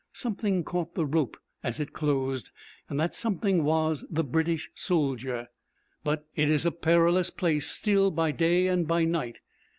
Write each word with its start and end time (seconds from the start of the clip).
Something 0.13 0.63
caught 0.63 0.95
the 0.95 1.05
rope 1.05 1.37
as 1.61 1.79
it 1.79 1.93
closed, 1.93 2.49
and 2.89 2.99
that 2.99 3.13
something 3.13 3.63
was 3.63 4.03
the 4.09 4.23
British 4.23 4.71
soldier. 4.73 5.49
But 6.03 6.25
it 6.35 6.49
is 6.49 6.65
a 6.65 6.71
perilous 6.71 7.29
place 7.29 7.67
still 7.69 8.09
by 8.09 8.31
day 8.31 8.65
and 8.65 8.87
by 8.87 9.05
night. 9.05 9.41